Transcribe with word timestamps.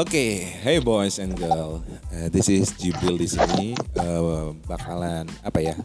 Oke, 0.00 0.48
hey 0.64 0.80
boys 0.80 1.20
and 1.20 1.36
girl, 1.36 1.84
uh, 2.08 2.28
this 2.32 2.48
is 2.48 2.72
Jibril 2.72 3.20
di 3.20 3.28
sini 3.28 3.76
uh, 4.00 4.48
bakalan 4.64 5.28
apa 5.44 5.60
ya? 5.60 5.76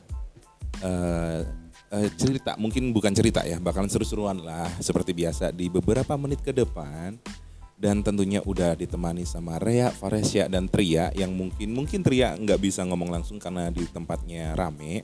Uh, 0.80 1.44
uh, 1.92 2.08
cerita, 2.16 2.56
mungkin 2.56 2.96
bukan 2.96 3.12
cerita 3.12 3.44
ya, 3.44 3.60
bakalan 3.60 3.92
seru-seruan 3.92 4.40
lah 4.40 4.72
seperti 4.80 5.12
biasa 5.12 5.52
di 5.52 5.68
beberapa 5.68 6.16
menit 6.16 6.40
ke 6.40 6.56
depan 6.56 7.20
dan 7.76 8.00
tentunya 8.08 8.40
udah 8.48 8.80
ditemani 8.80 9.28
sama 9.28 9.60
Rea, 9.60 9.92
Faresya 9.92 10.48
dan 10.48 10.72
Tria 10.72 11.12
yang 11.12 11.36
mungkin 11.36 11.76
mungkin 11.76 12.00
Tria 12.00 12.40
nggak 12.40 12.64
bisa 12.64 12.88
ngomong 12.88 13.12
langsung 13.12 13.36
karena 13.36 13.68
di 13.68 13.84
tempatnya 13.84 14.56
rame. 14.56 15.04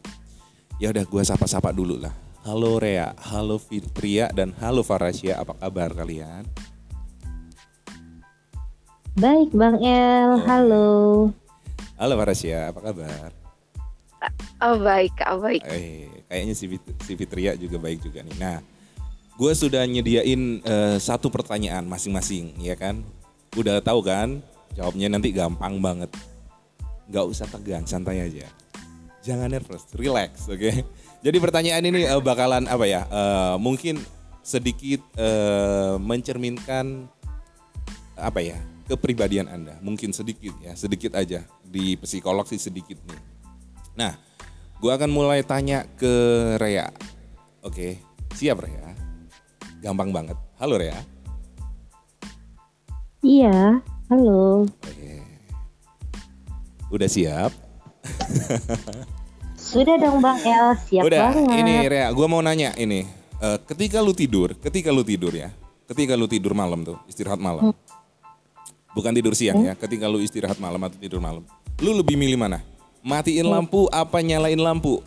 Ya 0.79 0.87
udah 0.87 1.03
gue 1.03 1.23
sapa-sapa 1.27 1.75
dulu 1.75 1.99
lah. 1.99 2.15
Halo 2.47 2.79
Rea, 2.79 3.11
halo 3.27 3.59
Fitria 3.59 4.31
dan 4.31 4.55
halo 4.63 4.87
Faresya, 4.87 5.43
apa 5.43 5.51
kabar 5.59 5.91
kalian? 5.91 6.47
Baik 9.11 9.51
Bang 9.51 9.75
El, 9.83 10.39
halo. 10.47 10.87
Halo 11.99 12.13
Farasya, 12.15 12.71
apa 12.71 12.79
kabar? 12.79 13.29
Oh 14.63 14.79
baik, 14.79 15.11
oh 15.27 15.43
baik. 15.43 15.67
Eh, 15.67 16.07
kayaknya 16.31 16.55
si, 16.55 16.71
Fit 16.71 16.83
si 17.03 17.13
Fitria 17.19 17.59
juga 17.59 17.75
baik 17.75 18.07
juga 18.07 18.23
nih. 18.23 18.39
Nah, 18.39 18.63
gue 19.35 19.51
sudah 19.51 19.83
nyediain 19.83 20.63
uh, 20.63 20.95
satu 20.95 21.27
pertanyaan 21.27 21.83
masing-masing, 21.91 22.55
ya 22.63 22.79
kan? 22.79 23.03
Udah 23.59 23.83
tahu 23.83 23.99
kan? 23.99 24.39
Jawabnya 24.79 25.11
nanti 25.11 25.35
gampang 25.35 25.83
banget. 25.83 26.07
Gak 27.11 27.27
usah 27.27 27.51
tegang, 27.51 27.83
santai 27.83 28.23
aja. 28.23 28.47
Jangan 29.27 29.51
nervous, 29.51 29.91
relax, 29.91 30.47
oke? 30.47 30.55
Okay? 30.55 30.87
Jadi 31.19 31.37
pertanyaan 31.43 31.83
ini 31.83 32.07
uh, 32.07 32.23
bakalan 32.23 32.63
apa 32.63 32.87
ya? 32.87 33.03
Uh, 33.11 33.59
mungkin 33.59 33.99
sedikit 34.39 35.03
uh, 35.19 35.99
mencerminkan 35.99 37.11
apa 38.15 38.39
ya? 38.39 38.55
Kepribadian 38.91 39.47
Anda. 39.47 39.79
Mungkin 39.79 40.11
sedikit 40.11 40.51
ya, 40.59 40.75
sedikit 40.75 41.15
aja. 41.15 41.47
Di 41.63 41.95
psikolog 41.95 42.43
sih 42.43 42.59
sedikit 42.59 42.99
nih. 43.07 43.21
Nah, 43.95 44.19
gue 44.83 44.91
akan 44.91 45.07
mulai 45.07 45.47
tanya 45.47 45.87
ke 45.95 46.11
Rea. 46.59 46.91
Oke, 47.63 48.03
siap 48.35 48.59
Rea? 48.67 48.91
Gampang 49.79 50.11
banget. 50.11 50.35
Halo 50.59 50.75
Rea. 50.75 50.99
Iya, 53.23 53.79
halo. 54.11 54.67
Oke. 54.67 55.23
Udah 56.91 57.07
siap? 57.07 57.55
Sudah 59.71 59.95
dong 59.95 60.19
Bang 60.19 60.41
El, 60.43 60.75
siap 60.83 61.07
Udah, 61.07 61.31
banget. 61.31 61.63
ini 61.63 61.73
Rea, 61.87 62.11
gue 62.11 62.27
mau 62.27 62.43
nanya 62.43 62.75
ini. 62.75 63.07
Uh, 63.39 63.55
ketika 63.71 64.03
lu 64.03 64.11
tidur, 64.11 64.51
ketika 64.59 64.91
lu 64.91 65.01
tidur 65.01 65.31
ya, 65.31 65.49
ketika 65.87 66.13
lu 66.19 66.27
tidur 66.27 66.51
malam 66.51 66.83
tuh, 66.83 66.99
istirahat 67.07 67.39
malam. 67.39 67.71
Hmm 67.71 67.90
Bukan 68.91 69.15
tidur 69.15 69.31
siang 69.31 69.63
ya, 69.63 69.73
ketika 69.75 70.11
lu 70.11 70.19
istirahat 70.19 70.59
malam 70.59 70.83
atau 70.83 70.99
tidur 70.99 71.23
malam. 71.23 71.47
Lu 71.79 71.95
lebih 71.95 72.19
milih 72.19 72.35
mana? 72.35 72.59
Matiin 73.01 73.47
lampu 73.47 73.87
apa 73.89 74.19
nyalain 74.19 74.59
lampu? 74.59 74.99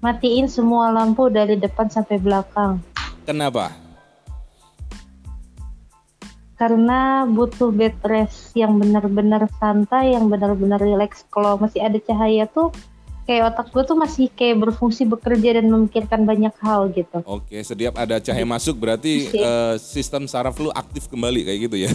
Matiin 0.00 0.48
semua 0.48 0.88
lampu 0.88 1.28
dari 1.28 1.60
depan 1.60 1.92
sampai 1.92 2.16
belakang. 2.16 2.80
Kenapa? 3.28 3.70
Karena 6.56 7.28
butuh 7.28 7.68
bed 7.72 8.00
rest 8.04 8.56
yang 8.56 8.80
benar-benar 8.80 9.44
santai, 9.60 10.16
yang 10.16 10.32
benar-benar 10.32 10.80
rileks. 10.80 11.28
Kalau 11.28 11.60
masih 11.60 11.84
ada 11.84 12.00
cahaya 12.00 12.48
tuh 12.48 12.72
kayak 13.28 13.54
otak 13.54 13.68
gue 13.72 13.82
tuh 13.86 13.96
masih 13.98 14.26
kayak 14.32 14.56
berfungsi 14.68 15.08
bekerja 15.08 15.60
dan 15.60 15.66
memikirkan 15.70 16.24
banyak 16.24 16.54
hal 16.60 16.90
gitu. 16.92 17.20
Oke, 17.24 17.60
setiap 17.62 17.96
ada 17.96 18.18
cahaya 18.18 18.46
masuk 18.46 18.76
berarti 18.76 19.30
uh, 19.38 19.76
sistem 19.80 20.26
saraf 20.26 20.56
lu 20.58 20.68
aktif 20.72 21.06
kembali 21.06 21.46
kayak 21.46 21.60
gitu 21.70 21.76
ya? 21.88 21.92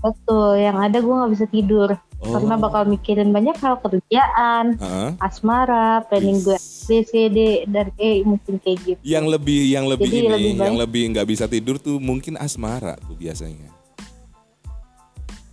Betul, 0.00 0.62
yang 0.62 0.78
ada 0.78 1.02
gue 1.02 1.10
nggak 1.10 1.32
bisa 1.34 1.46
tidur 1.50 1.88
oh. 2.22 2.30
karena 2.30 2.54
bakal 2.60 2.86
mikirin 2.86 3.34
banyak 3.34 3.56
hal 3.58 3.80
kerjaan, 3.82 4.78
uh-huh. 4.78 5.10
asmara, 5.18 6.06
planning 6.06 6.40
gue 6.46 6.58
B, 6.86 7.02
C, 7.02 7.26
D 7.26 7.66
dan 7.66 7.90
E 7.98 8.22
mungkin 8.22 8.62
kayak 8.62 8.78
gitu. 8.86 9.00
Yang 9.02 9.26
lebih 9.34 9.60
yang 9.66 9.84
lebih 9.90 10.06
Jadi 10.06 10.18
ini, 10.22 10.30
lebih 10.30 10.52
yang 10.62 10.78
lebih 10.78 11.02
nggak 11.16 11.26
bisa 11.26 11.44
tidur 11.50 11.82
tuh 11.82 11.98
mungkin 11.98 12.38
asmara 12.38 12.94
tuh 13.02 13.18
biasanya. 13.18 13.75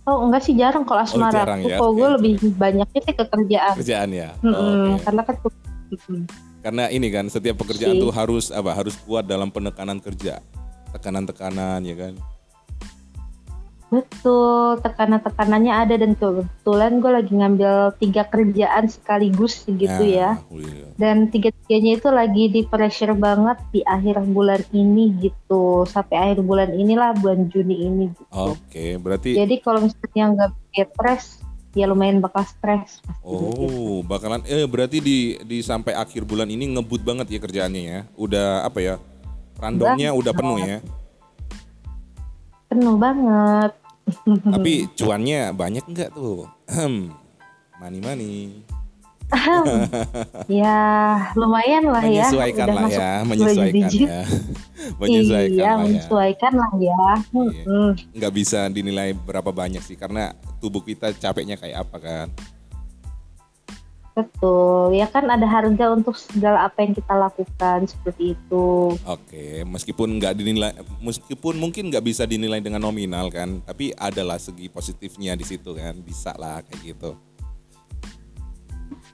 Oh 0.04 0.20
enggak 0.28 0.44
sih 0.44 0.52
jarang 0.52 0.84
kalau 0.84 1.00
asmara. 1.00 1.32
Oh, 1.32 1.32
jarang, 1.32 1.60
ya? 1.64 1.76
Kalau 1.80 1.92
gue 1.96 2.08
lebih 2.20 2.32
banyaknya 2.60 3.00
sih 3.00 3.14
ke 3.16 3.24
kerjaan. 3.24 3.74
Kerjaan 3.80 4.10
ya. 4.12 4.36
Mm 4.44 4.52
-hmm. 4.52 4.54
oh, 4.54 4.68
okay. 4.68 5.04
Karena 5.08 5.22
kan 5.24 5.36
karena 6.64 6.84
ini 6.88 7.08
kan 7.12 7.28
setiap 7.28 7.60
pekerjaan 7.60 7.96
si. 7.96 8.02
tuh 8.02 8.12
harus 8.12 8.48
apa 8.48 8.72
harus 8.72 8.96
kuat 9.04 9.28
dalam 9.28 9.52
penekanan 9.52 10.00
kerja 10.00 10.40
tekanan-tekanan 10.96 11.84
ya 11.84 11.92
kan 11.92 12.16
Betul, 13.94 14.82
tekanan-tekanannya 14.82 15.70
ada 15.70 15.94
dan 15.94 16.18
kebetulan 16.18 16.98
gue 16.98 17.12
lagi 17.14 17.30
ngambil 17.30 17.94
tiga 18.02 18.26
kerjaan 18.26 18.90
sekaligus 18.90 19.62
gitu 19.70 20.02
ya. 20.02 20.34
ya. 20.34 20.50
Oh 20.50 20.58
iya. 20.58 20.86
Dan 20.98 21.30
tiga-tiganya 21.30 22.02
itu 22.02 22.08
lagi 22.10 22.44
di 22.50 22.66
pressure 22.66 23.14
banget 23.14 23.62
di 23.70 23.86
akhir 23.86 24.26
bulan 24.26 24.58
ini 24.74 25.14
gitu. 25.22 25.86
Sampai 25.86 26.18
akhir 26.18 26.42
bulan 26.42 26.74
inilah 26.74 27.14
bulan 27.22 27.46
Juni 27.54 27.86
ini 27.86 28.10
gitu. 28.10 28.26
Oke, 28.34 28.58
okay, 28.66 28.90
berarti 28.98 29.38
Jadi 29.38 29.54
kalau 29.62 29.86
misalnya 29.86 30.24
nggak 30.34 30.50
stress 30.74 31.38
ya 31.74 31.86
lumayan 31.90 32.22
bakal 32.22 32.46
stres. 32.46 33.02
Oh, 33.22 33.50
gitu. 33.50 34.06
bakalan 34.06 34.42
eh 34.46 34.66
berarti 34.66 35.02
di 35.02 35.38
di 35.42 35.58
sampai 35.62 35.94
akhir 35.94 36.22
bulan 36.22 36.46
ini 36.46 36.70
ngebut 36.74 37.02
banget 37.02 37.30
ya 37.30 37.38
kerjaannya 37.42 37.82
ya. 37.82 38.00
Udah 38.18 38.66
apa 38.66 38.78
ya? 38.82 38.94
Randomnya 39.58 40.10
udah 40.14 40.32
penuh 40.34 40.58
ya. 40.62 40.78
Penuh 42.70 42.94
banget. 42.98 43.83
Tapi 44.24 44.72
cuannya 44.98 45.52
banyak 45.56 45.84
nggak 45.88 46.10
tuh? 46.12 46.48
Mani 47.80 48.00
mani. 48.00 48.34
ya 50.46 50.78
lumayan 51.34 51.88
lah 51.90 52.04
ya. 52.04 52.28
Menyesuaikan 52.28 52.68
lah 52.70 52.86
ya, 52.92 53.10
menyesuaikan 53.24 53.90
ya. 53.90 54.22
menyesuaikan 55.00 55.56
iya, 55.56 55.64
lah 55.64 55.74
ya. 55.74 55.82
menyesuaikan 55.82 56.52
lah 56.54 56.72
ya. 56.78 57.04
Iya. 57.32 57.84
Nggak 58.14 58.32
bisa 58.36 58.68
dinilai 58.68 59.16
berapa 59.16 59.50
banyak 59.50 59.80
sih 59.82 59.96
karena 59.96 60.36
tubuh 60.60 60.84
kita 60.84 61.10
capeknya 61.16 61.56
kayak 61.56 61.88
apa 61.88 61.96
kan. 61.98 62.28
Betul, 64.14 64.94
ya 64.94 65.10
kan 65.10 65.26
ada 65.26 65.42
harga 65.42 65.90
untuk 65.90 66.14
segala 66.14 66.70
apa 66.70 66.86
yang 66.86 66.94
kita 66.94 67.18
lakukan 67.18 67.90
seperti 67.90 68.38
itu. 68.38 68.94
Oke, 69.10 69.66
meskipun 69.66 70.22
nggak 70.22 70.38
dinilai, 70.38 70.70
meskipun 71.02 71.58
mungkin 71.58 71.90
nggak 71.90 72.06
bisa 72.06 72.22
dinilai 72.22 72.62
dengan 72.62 72.78
nominal 72.78 73.26
kan, 73.34 73.58
tapi 73.66 73.90
adalah 73.98 74.38
segi 74.38 74.70
positifnya 74.70 75.34
di 75.34 75.42
situ 75.42 75.74
kan, 75.74 75.98
bisa 75.98 76.30
lah 76.38 76.62
kayak 76.62 76.94
gitu. 76.94 77.18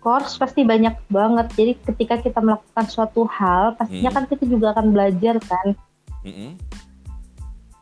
Course 0.04 0.36
pasti 0.36 0.68
banyak 0.68 0.96
banget. 1.08 1.48
Jadi 1.56 1.72
ketika 1.80 2.20
kita 2.20 2.40
melakukan 2.44 2.84
suatu 2.88 3.24
hal, 3.24 3.80
pastinya 3.80 4.12
hmm. 4.12 4.16
kan 4.20 4.24
kita 4.28 4.44
juga 4.48 4.76
akan 4.76 4.92
belajar 4.92 5.36
kan. 5.40 5.66
Hmm. 6.24 6.60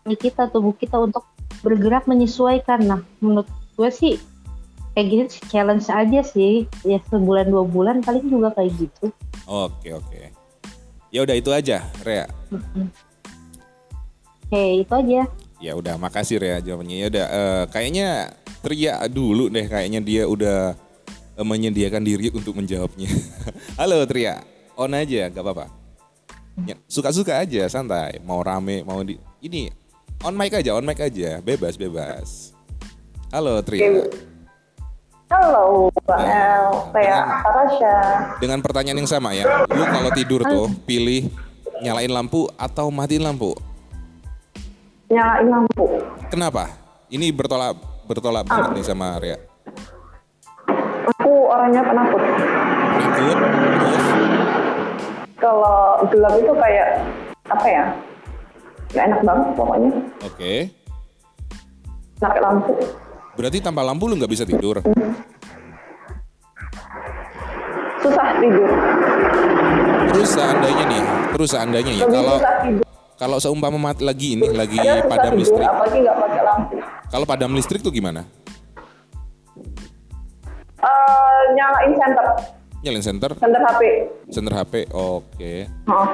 Kita 0.06 0.50
tubuh 0.54 0.74
kita 0.78 1.02
untuk 1.02 1.26
bergerak 1.66 2.06
menyesuaikan. 2.06 2.86
Nah, 2.86 3.02
menurut 3.18 3.46
gue 3.74 3.90
sih 3.90 4.18
kayak 4.98 5.14
gini 5.14 5.24
challenge 5.46 5.86
aja 5.86 6.20
sih. 6.26 6.66
Ya 6.82 6.98
sebulan 7.06 7.46
dua 7.46 7.62
bulan 7.62 8.02
paling 8.02 8.26
juga 8.26 8.50
kayak 8.50 8.74
gitu. 8.74 9.14
Oke 9.46 9.94
oke. 9.94 10.34
Ya 11.14 11.22
udah 11.22 11.38
itu 11.38 11.54
aja 11.54 11.86
Rea. 12.02 12.26
Oke 14.42 14.82
itu 14.82 14.90
aja. 14.90 15.30
Ya 15.62 15.72
udah 15.78 15.94
makasih 15.94 16.42
Rea 16.42 16.58
jawabannya. 16.58 16.98
Ya 16.98 17.06
udah 17.14 17.26
uh, 17.30 17.64
kayaknya 17.70 18.34
Tria 18.58 18.98
dulu 19.06 19.46
deh. 19.46 19.70
Kayaknya 19.70 20.02
dia 20.02 20.26
udah 20.26 20.74
uh, 21.38 21.46
menyediakan 21.46 22.02
diri 22.02 22.34
untuk 22.34 22.58
menjawabnya. 22.58 23.06
Halo 23.78 24.02
Tria 24.02 24.42
on 24.74 24.98
aja 24.98 25.30
gak 25.30 25.46
apa-apa. 25.46 25.70
Ya, 26.66 26.74
suka-suka 26.90 27.38
aja 27.38 27.70
santai. 27.70 28.18
Mau 28.26 28.42
rame 28.42 28.82
mau 28.82 28.98
di 29.06 29.14
ini 29.38 29.70
on 30.26 30.34
mic 30.34 30.58
aja 30.58 30.74
on 30.74 30.82
mic 30.82 30.98
aja. 30.98 31.38
Bebas 31.38 31.78
bebas. 31.78 32.50
Halo 33.30 33.62
Tria 33.62 34.26
Halo, 35.28 35.92
Bang 36.08 36.24
El. 36.24 36.88
Saya 36.96 37.44
Rasya. 37.44 37.96
Dengan 38.40 38.64
pertanyaan 38.64 39.04
yang 39.04 39.10
sama 39.10 39.36
ya. 39.36 39.44
Lu 39.68 39.84
kalau 39.84 40.08
tidur 40.16 40.40
tuh 40.40 40.72
pilih 40.88 41.28
nyalain 41.84 42.08
lampu 42.08 42.48
atau 42.56 42.88
matiin 42.88 43.20
lampu? 43.20 43.52
Nyalain 45.12 45.44
lampu. 45.52 46.00
Kenapa? 46.32 46.72
Ini 47.12 47.28
bertolak 47.36 47.76
bertolak 48.08 48.48
ah. 48.48 48.72
banget 48.72 48.80
nih 48.80 48.86
sama 48.88 49.20
Ria. 49.20 49.36
Aku 51.20 51.32
orangnya 51.52 51.84
penakut. 51.84 52.22
Penakut? 52.96 53.36
Terus? 53.36 54.04
Kalau 55.36 56.08
gelap 56.08 56.34
itu 56.40 56.52
kayak 56.56 56.88
apa 57.52 57.66
ya? 57.68 57.84
Gak 58.96 59.04
enak 59.12 59.20
banget 59.28 59.48
pokoknya. 59.52 59.92
Oke. 60.24 60.72
Okay. 62.16 62.40
Lampu. 62.40 62.72
Berarti 63.38 63.62
tanpa 63.62 63.86
lampu 63.86 64.10
lu 64.10 64.18
nggak 64.18 64.26
bisa 64.28 64.42
tidur? 64.42 64.82
Susah 68.02 68.28
tidur. 68.42 68.68
Terus 70.10 70.28
seandainya 70.34 70.84
nih, 70.88 71.02
terus 71.30 71.48
seandainya 71.54 71.92
ya 71.94 72.06
kalau 72.08 72.36
Kalau 73.14 73.38
seumpama 73.38 73.78
mati 73.78 74.06
lagi 74.06 74.34
ini 74.34 74.46
lagi 74.50 74.78
padam 75.06 75.34
tidur, 75.34 75.42
listrik. 75.42 75.66
apalagi 75.66 75.98
nggak 76.02 76.16
pakai 76.16 76.42
lampu. 76.42 76.74
Kalau 77.08 77.26
padam 77.26 77.50
listrik 77.50 77.82
tuh 77.82 77.90
gimana? 77.90 78.22
Eh, 80.78 81.42
nyalain 81.54 81.90
center, 81.94 82.26
Nyalain 82.78 83.02
center, 83.02 83.30
center 83.34 83.58
HP. 83.60 83.82
center 84.30 84.54
HP. 84.54 84.74
Oke. 84.90 85.66
Oh. 85.86 86.06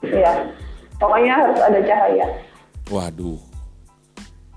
Iya. 0.00 0.32
Pokoknya 0.96 1.32
harus 1.36 1.60
ada 1.60 1.80
cahaya. 1.80 2.26
Waduh. 2.88 3.36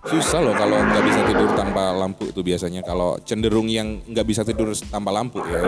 Susah 0.05 0.39
loh 0.45 0.53
kalau 0.53 0.77
nggak 0.77 1.03
bisa 1.09 1.21
tidur 1.25 1.49
tanpa 1.57 1.89
lampu 1.97 2.29
itu 2.29 2.45
biasanya. 2.45 2.85
Kalau 2.85 3.17
cenderung 3.25 3.65
yang 3.65 4.05
nggak 4.05 4.27
bisa 4.29 4.45
tidur 4.45 4.69
tanpa 4.93 5.09
lampu 5.09 5.41
ya. 5.41 5.65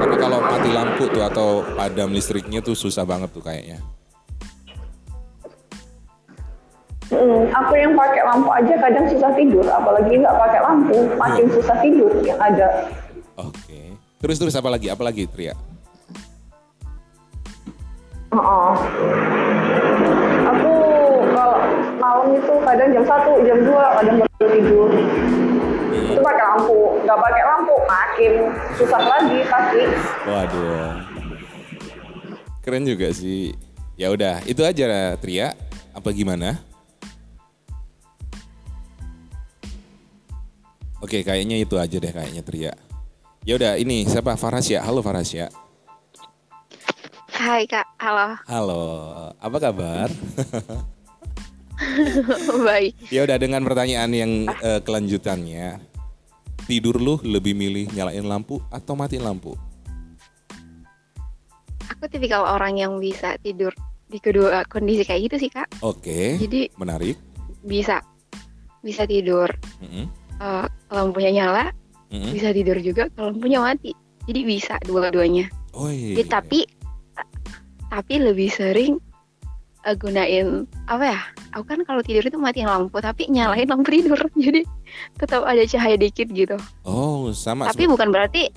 Karena 0.00 0.16
kalau 0.16 0.38
mati 0.40 0.70
lampu 0.72 1.04
tuh 1.12 1.22
atau 1.22 1.48
padam 1.76 2.10
listriknya 2.10 2.64
tuh 2.64 2.72
susah 2.72 3.04
banget 3.04 3.30
tuh 3.30 3.44
kayaknya. 3.44 3.78
Hmm, 7.12 7.52
aku 7.52 7.72
yang 7.76 7.92
pakai 7.92 8.22
lampu 8.24 8.48
aja 8.48 8.74
kadang 8.80 9.06
susah 9.12 9.30
tidur, 9.36 9.62
apalagi 9.68 10.18
nggak 10.18 10.34
pakai 10.40 10.60
lampu, 10.64 10.98
makin 11.20 11.46
susah 11.52 11.76
tidur 11.84 12.10
yang 12.24 12.40
ada. 12.40 12.88
Oke. 13.36 13.94
Terus 14.24 14.40
terus 14.40 14.56
apa 14.56 14.72
lagi? 14.72 14.88
Apa 14.88 15.04
lagi 15.04 15.28
Tria? 15.28 15.52
Oh. 18.32 18.74
Aku 18.74 19.04
kalau 19.04 19.43
malam 22.04 22.36
itu 22.36 22.54
kadang 22.60 22.88
jam 22.92 23.04
1, 23.08 23.48
jam 23.48 23.58
2, 23.64 23.96
kadang 23.96 24.16
baru 24.20 24.46
tidur. 24.52 24.88
Itu 25.94 26.20
pakai 26.20 26.44
lampu, 26.52 26.80
nggak 27.00 27.18
pakai 27.18 27.42
lampu 27.48 27.74
makin 27.88 28.32
susah 28.76 29.00
lagi 29.00 29.38
pasti. 29.48 29.82
Waduh. 30.28 30.92
Keren 32.60 32.84
juga 32.84 33.08
sih. 33.16 33.56
Ya 33.96 34.12
udah, 34.12 34.44
itu 34.44 34.60
aja 34.60 35.16
Tria. 35.16 35.56
Apa 35.94 36.10
gimana? 36.12 36.60
Oke, 41.00 41.20
kayaknya 41.20 41.60
itu 41.60 41.76
aja 41.80 41.96
deh 41.96 42.12
kayaknya 42.12 42.42
Tria. 42.44 42.72
Ya 43.44 43.56
udah, 43.56 43.76
ini 43.80 44.04
siapa 44.08 44.36
Farasya? 44.36 44.84
Halo 44.84 45.00
Farasya. 45.00 45.48
Hai 47.34 47.68
kak, 47.68 47.84
halo. 48.00 48.40
Halo, 48.48 48.84
apa 49.36 49.56
kabar? 49.60 50.08
Baik. 52.68 52.94
ya 53.10 53.26
udah 53.26 53.36
dengan 53.38 53.62
pertanyaan 53.66 54.10
yang 54.14 54.32
eh, 54.62 54.80
kelanjutannya. 54.82 55.80
Tidur 56.64 56.96
lu 56.96 57.20
lebih 57.20 57.52
milih 57.52 57.92
nyalain 57.92 58.24
lampu 58.24 58.56
atau 58.72 58.96
matiin 58.96 59.20
lampu? 59.20 59.52
Aku 61.92 62.08
tipikal 62.08 62.48
orang 62.48 62.80
yang 62.80 62.96
bisa 62.96 63.36
tidur 63.44 63.74
di 64.08 64.16
kedua 64.16 64.64
kondisi 64.72 65.04
kayak 65.04 65.28
gitu 65.28 65.36
sih 65.44 65.50
kak. 65.52 65.68
Oke, 65.84 66.40
Jadi 66.40 66.72
menarik. 66.80 67.20
bisa 67.64 68.00
bisa 68.84 69.08
tidur 69.08 69.48
Mm-mm, 69.80 70.08
eh, 70.40 70.66
lampunya 70.92 71.30
nyala, 71.32 71.64
mm-mm. 72.12 72.32
bisa 72.32 72.52
tidur 72.52 72.80
juga 72.80 73.12
kalau 73.12 73.32
lampunya 73.32 73.60
mati. 73.60 73.92
Jadi 74.24 74.40
bisa 74.48 74.80
dua-duanya. 74.88 75.52
Oh 75.76 75.92
iya. 75.92 76.16
Ya, 76.20 76.24
tapi 76.40 76.64
tapi 77.92 78.14
lebih 78.20 78.48
sering 78.48 78.96
eh, 79.84 79.94
gunain 79.94 80.64
apa 80.84 81.04
ya? 81.06 81.20
Aku 81.52 81.64
kan 81.64 81.84
kalau 81.84 82.00
tidur 82.00 82.24
itu 82.24 82.34
matiin 82.34 82.66
lampu, 82.66 82.98
tapi 82.98 83.28
nyalain 83.28 83.64
lampu 83.64 83.92
tidur. 83.92 84.18
Jadi 84.44 84.64
tetap 85.16 85.44
ada 85.44 85.62
cahaya 85.62 85.94
dikit 85.94 86.28
gitu. 86.28 86.56
Oh, 86.82 87.30
sama. 87.30 87.68
tapi 87.68 87.84
bukan 87.86 88.08
berarti 88.08 88.48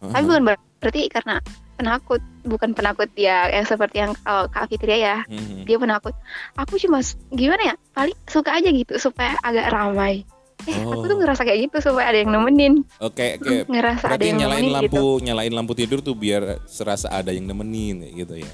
Uh-huh. 0.00 0.16
tapi 0.16 0.24
bukan 0.26 0.42
berarti 0.80 1.02
karena 1.12 1.36
penakut, 1.76 2.24
bukan 2.40 2.72
penakut 2.72 3.12
ya 3.12 3.52
yang 3.52 3.68
seperti 3.68 4.00
yang 4.00 4.16
kalau 4.24 4.48
Kak 4.48 4.72
Fitria 4.72 4.96
ya. 4.96 5.16
Mhm. 5.28 5.68
Dia 5.68 5.76
penakut. 5.76 6.16
Aku 6.56 6.80
cuma 6.80 7.04
gimana 7.28 7.60
ya? 7.60 7.74
Paling 7.92 8.16
suka 8.24 8.56
aja 8.56 8.72
gitu 8.72 8.96
supaya 8.96 9.36
agak 9.44 9.68
ramai. 9.68 10.24
Eh, 10.64 10.72
aku 10.72 11.04
tuh 11.04 11.16
Oh. 11.16 11.20
ngerasa 11.20 11.44
kayak 11.44 11.68
gitu 11.68 11.92
supaya 11.92 12.08
ada 12.08 12.16
yang 12.16 12.32
nemenin. 12.32 12.80
Oke, 12.96 13.36
oke. 13.36 13.68
Ngerasa 13.68 14.08
ada 14.08 14.16
Berarti 14.16 14.24
yang 14.24 14.40
nyalain 14.40 14.56
nemenin 14.60 14.72
lampu, 14.72 14.88
gitu. 14.88 15.04
nyalain 15.20 15.52
lampu 15.52 15.72
tidur 15.76 15.98
tuh 16.00 16.16
biar 16.16 16.42
serasa 16.64 17.12
ada 17.12 17.28
yang 17.28 17.44
nemenin 17.44 18.00
gitu 18.16 18.40
ya. 18.40 18.52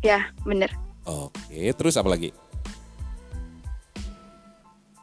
Ya, 0.00 0.18
bener. 0.42 0.72
Oke, 1.02 1.72
terus 1.74 1.94
apa 1.94 2.08
lagi? 2.08 2.30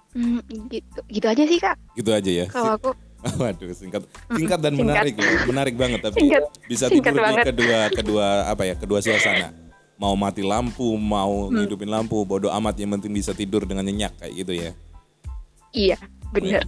Hmm, 0.09 0.41
gitu. 0.67 0.99
Gitu 1.05 1.25
aja 1.27 1.43
sih, 1.45 1.59
Kak. 1.59 1.75
Gitu 1.93 2.09
aja 2.09 2.31
ya. 2.31 2.45
Kalau 2.49 2.75
aku 2.75 2.91
Waduh, 3.35 3.75
singkat, 3.75 4.07
singkat 4.31 4.59
dan 4.63 4.73
Singkat. 4.73 4.87
menarik 4.87 5.15
loh, 5.19 5.27
menarik 5.45 5.75
banget. 5.75 5.99
Tapi 5.99 6.23
Singkat. 6.23 6.43
bisa 6.65 6.87
Singkat 6.87 7.11
tidur 7.11 7.27
di 7.27 7.43
kedua, 7.43 7.79
kedua 7.91 8.27
apa 8.47 8.63
ya, 8.63 8.75
kedua 8.79 8.99
suasana. 9.03 9.51
Mau 9.99 10.15
mati 10.15 10.39
lampu, 10.39 10.95
mau 10.95 11.51
Hmm. 11.51 11.59
ngidupin 11.59 11.91
lampu, 11.91 12.23
bodoh 12.23 12.47
amat 12.55 12.79
yang 12.79 12.95
penting 12.95 13.11
bisa 13.11 13.35
tidur 13.35 13.67
dengan 13.67 13.83
nyenyak 13.83 14.15
kayak 14.15 14.33
gitu 14.33 14.53
ya. 14.55 14.71
iya, 15.69 15.99
bener. 16.31 16.63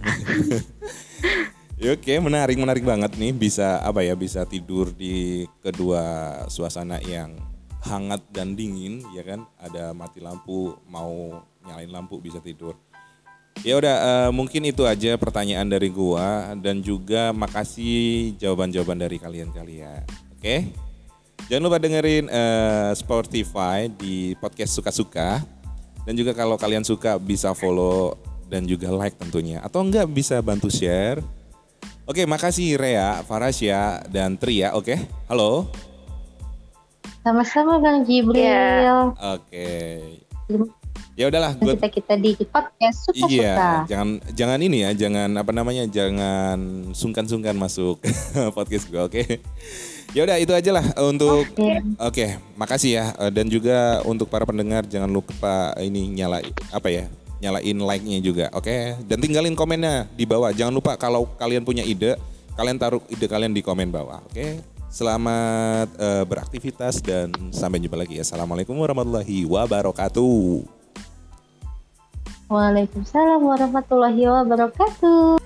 Ya, 1.74 1.90
Oke, 1.96 2.14
menarik, 2.20 2.54
menarik 2.54 2.84
banget 2.84 3.16
nih 3.16 3.32
bisa 3.32 3.80
apa 3.80 4.04
ya, 4.04 4.12
bisa 4.14 4.44
tidur 4.44 4.92
di 4.92 5.42
kedua 5.58 6.04
suasana 6.46 7.00
yang 7.02 7.34
hangat 7.82 8.22
dan 8.30 8.54
dingin, 8.54 9.02
ya 9.14 9.26
kan? 9.26 9.46
Ada 9.58 9.90
mati 9.94 10.22
lampu, 10.22 10.78
mau 10.86 11.42
nyalain 11.66 11.90
lampu 11.90 12.18
bisa 12.22 12.38
tidur. 12.38 12.78
Ya 13.62 13.76
udah, 13.78 13.96
eh, 14.00 14.30
mungkin 14.32 14.64
itu 14.64 14.82
aja 14.88 15.14
pertanyaan 15.20 15.68
dari 15.68 15.92
gua 15.92 16.56
dan 16.58 16.80
juga 16.80 17.30
makasih 17.36 18.34
jawaban-jawaban 18.40 18.98
dari 18.98 19.20
kalian-kalian. 19.20 20.02
Oke? 20.38 20.72
Jangan 21.50 21.62
lupa 21.68 21.78
dengerin 21.82 22.26
eh, 22.32 22.90
Spotify 22.96 23.90
di 23.92 24.32
podcast 24.38 24.72
suka-suka 24.72 25.42
dan 26.02 26.14
juga 26.16 26.32
kalau 26.34 26.56
kalian 26.56 26.82
suka 26.82 27.18
bisa 27.18 27.54
follow 27.54 28.16
dan 28.50 28.66
juga 28.66 28.90
like 28.90 29.16
tentunya 29.16 29.62
atau 29.62 29.84
enggak 29.84 30.08
bisa 30.10 30.40
bantu 30.40 30.72
share. 30.72 31.22
Oke, 32.02 32.26
makasih 32.26 32.74
Rea, 32.74 33.22
Farasya 33.22 34.02
dan 34.10 34.34
Tria. 34.34 34.74
Oke, 34.74 34.98
halo. 35.30 35.70
Sama-sama 37.22 37.78
Bang 37.78 38.02
Jibril. 38.02 38.42
Iya. 38.42 39.14
Oke. 39.38 39.70
Ya 41.12 41.28
udahlah, 41.28 41.52
gue 41.54 41.76
kita 41.76 41.88
kita 41.92 42.14
di 42.16 42.32
podcast 42.48 43.04
suka-suka. 43.04 43.30
Iya, 43.30 43.84
jangan 43.84 44.08
jangan 44.32 44.58
ini 44.64 44.80
ya, 44.82 44.90
jangan 44.96 45.30
apa 45.36 45.52
namanya, 45.52 45.84
jangan 45.84 46.88
sungkan-sungkan 46.96 47.52
masuk 47.54 48.00
podcast 48.56 48.88
gue, 48.88 48.96
oke? 48.98 49.22
Ya 50.16 50.24
udah 50.24 50.36
itu 50.40 50.52
aja 50.52 50.72
lah 50.72 50.84
untuk 51.04 51.46
Oke. 51.52 51.72
oke, 51.96 52.26
makasih 52.56 52.90
ya 53.00 53.04
Eh, 53.16 53.32
dan 53.32 53.48
juga 53.48 54.00
untuk 54.04 54.28
para 54.28 54.44
pendengar 54.44 54.84
jangan 54.84 55.08
lupa 55.08 55.72
ini 55.80 56.10
nyala 56.12 56.42
apa 56.72 56.88
ya? 56.88 57.04
Nyalain 57.44 57.76
like-nya 57.76 58.18
juga, 58.24 58.46
oke? 58.52 59.04
Dan 59.04 59.20
tinggalin 59.20 59.54
komennya 59.54 60.08
di 60.16 60.24
bawah. 60.24 60.50
Jangan 60.50 60.74
lupa 60.74 60.96
kalau 60.96 61.28
kalian 61.38 61.62
punya 61.62 61.84
ide, 61.84 62.16
kalian 62.56 62.80
taruh 62.80 63.04
ide 63.12 63.28
kalian 63.28 63.52
di 63.52 63.60
komen 63.60 63.92
bawah, 63.92 64.20
oke? 64.26 64.64
Selamat 64.92 65.88
eh, 65.96 66.24
beraktivitas 66.28 67.00
dan 67.00 67.32
sampai 67.48 67.80
jumpa 67.80 67.96
lagi. 67.96 68.20
Assalamualaikum 68.20 68.76
warahmatullahi 68.76 69.48
wabarakatuh. 69.48 70.68
Waalaikumsalam 72.52 73.40
warahmatullahi 73.40 74.28
wabarakatuh. 74.28 75.41